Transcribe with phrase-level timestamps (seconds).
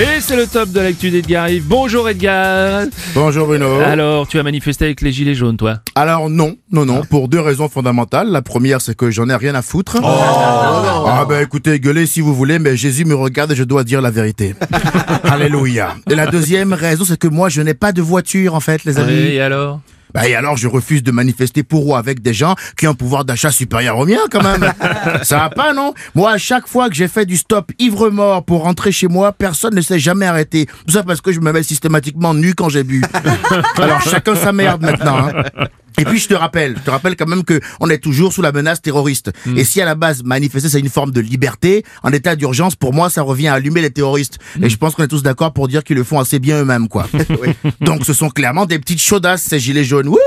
[0.00, 1.64] Et c'est le top de l'actu d'Edgar Yves.
[1.66, 2.84] Bonjour Edgar
[3.16, 3.80] Bonjour Bruno.
[3.80, 7.40] Alors, tu as manifesté avec les gilets jaunes, toi Alors non, non, non, pour deux
[7.40, 8.28] raisons fondamentales.
[8.28, 9.96] La première, c'est que j'en ai rien à foutre.
[10.04, 14.00] ah ben écoutez, gueulez si vous voulez, mais Jésus me regarde et je dois dire
[14.00, 14.54] la vérité.
[15.24, 15.96] Alléluia.
[16.08, 19.00] Et la deuxième raison, c'est que moi, je n'ai pas de voiture en fait, les
[19.00, 19.12] amis.
[19.12, 19.80] Et alors?
[20.14, 22.94] Bah et alors je refuse de manifester pour ou avec des gens qui ont un
[22.94, 24.72] pouvoir d'achat supérieur au mien quand même.
[25.22, 25.92] Ça va pas non?
[26.14, 29.32] Moi à chaque fois que j'ai fait du stop ivre mort pour rentrer chez moi,
[29.32, 30.66] personne ne s'est jamais arrêté.
[30.86, 33.02] Tout ça parce que je me mets systématiquement nu quand j'ai bu.
[33.76, 35.28] Alors chacun sa merde maintenant.
[35.28, 35.66] hein.
[35.98, 38.42] Et puis je te rappelle, je te rappelle quand même que on est toujours sous
[38.42, 39.30] la menace terroriste.
[39.56, 42.92] Et si à la base manifester c'est une forme de liberté, en état d'urgence pour
[42.92, 44.38] moi ça revient à allumer les terroristes.
[44.62, 46.88] Et je pense qu'on est tous d'accord pour dire qu'ils le font assez bien eux-mêmes
[46.88, 47.08] quoi.
[47.80, 50.08] Donc ce sont clairement des petites chaudasses ces gilets jaunes.
[50.08, 50.18] Wouh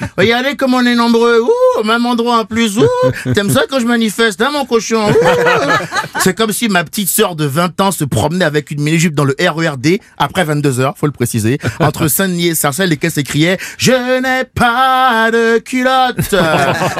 [0.18, 1.40] Regardez comme on est nombreux.
[1.40, 2.78] Ouh, au même endroit en plus.
[2.78, 5.06] Ouh, t'aimes ça quand je manifeste, hein mon cochon?
[6.20, 9.24] C'est comme si ma petite sœur de 20 ans se promenait avec une mini-jupe dans
[9.24, 13.58] le RERD après 22 heures, faut le préciser, entre Saint-Denis et Sarcelles et qu'elle s'écriait
[13.78, 16.16] «Je n'ai pas de culotte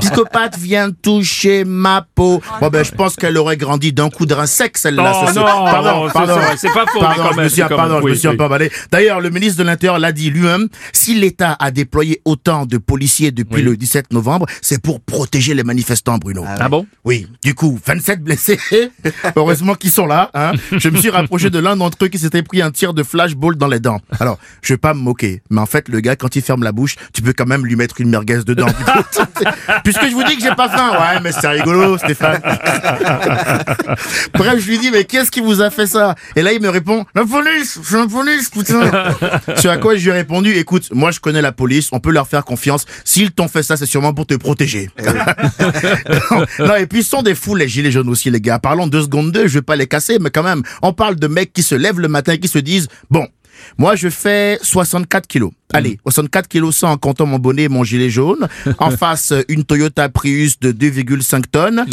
[0.00, 2.40] Psychopathe vient toucher ma peau».
[2.60, 5.12] Bon ben, je pense qu'elle aurait grandi d'un coup de rein sec, celle-là.
[5.22, 6.34] Oh, non, pardon, c'est- pardon.
[6.56, 8.70] c'est- pas faux, Pardon, je me suis, pardon, je me suis un peu emballé.
[8.90, 13.30] D'ailleurs, le ministre de l'Intérieur l'a dit lui-même, si l'État a déployé autant de policiers
[13.30, 13.62] depuis Oui.
[13.62, 16.44] le 17 novembre, c'est pour protéger les manifestants, Bruno.
[16.46, 16.86] Ah bon?
[17.04, 18.58] Oui, du coup, 27 blessés.
[19.36, 20.30] Heureusement qu'ils sont là.
[20.34, 20.52] Hein.
[20.72, 23.56] Je me suis rapproché de l'un d'entre eux qui s'était pris un tir de flashball
[23.56, 24.00] dans les dents.
[24.20, 26.72] Alors, je vais pas me moquer, mais en fait, le gars, quand il ferme la
[26.72, 28.66] bouche, tu peux quand même lui mettre une merguez dedans.
[29.84, 30.90] Puisque je vous dis que j'ai pas faim.
[30.92, 32.40] Ouais, mais c'est rigolo, Stéphane.
[34.34, 36.14] Bref, je lui dis, mais qu'est-ce qui vous a fait ça?
[36.36, 38.90] Et là, il me répond, la police, c'est la police, putain.
[39.56, 42.10] Sur à quoi je lui ai répondu, écoute, moi je connais la police, on peut
[42.10, 42.71] leur faire confiance.
[43.04, 44.90] S'ils t'ont fait ça, c'est sûrement pour te protéger.
[45.04, 48.58] non, non, et puis ils sont des fous les gilets jaunes aussi, les gars.
[48.58, 51.26] Parlons deux secondes d'eux, je vais pas les casser, mais quand même, on parle de
[51.26, 53.26] mecs qui se lèvent le matin et qui se disent, bon,
[53.78, 55.50] moi je fais 64 kilos.
[55.72, 58.46] Allez, 64 kilos 100 en comptant mon bonnet et mon gilet jaune.
[58.78, 61.86] En face, une Toyota Prius de 2,5 tonnes.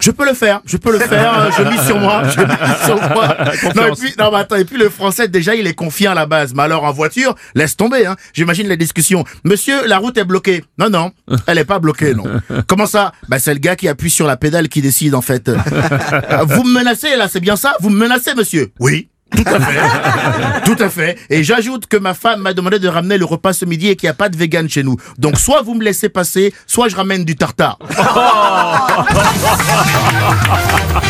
[0.00, 2.56] Je peux le faire, je peux le faire, euh, je mise sur moi, je mise
[2.84, 3.36] sur moi.
[3.74, 6.14] Non, et puis, non, mais attends, et puis le français, déjà, il est confiant à
[6.14, 6.54] la base.
[6.54, 8.16] Mais alors, en voiture, laisse tomber, hein.
[8.32, 9.24] J'imagine les discussions.
[9.44, 10.64] Monsieur, la route est bloquée.
[10.78, 11.12] Non, non,
[11.46, 12.24] elle est pas bloquée, non.
[12.66, 13.12] Comment ça?
[13.28, 15.50] Bah, c'est le gars qui appuie sur la pédale qui décide, en fait.
[16.48, 17.74] Vous me menacez, là, c'est bien ça?
[17.80, 18.70] Vous me menacez, monsieur?
[18.80, 19.08] Oui.
[19.36, 20.64] Tout à fait.
[20.64, 21.18] Tout à fait.
[21.30, 24.06] Et j'ajoute que ma femme m'a demandé de ramener le repas ce midi et qu'il
[24.06, 24.96] n'y a pas de vegan chez nous.
[25.18, 27.78] Donc, soit vous me laissez passer, soit je ramène du tartare.